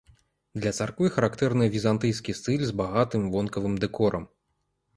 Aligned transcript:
Для 0.61 0.71
царквы 0.77 1.09
характэрны 1.17 1.65
візантыйскі 1.75 2.37
стыль 2.39 2.65
з 2.73 2.75
багатым 2.81 3.29
вонкавым 3.37 3.79
дэкорам. 3.87 4.29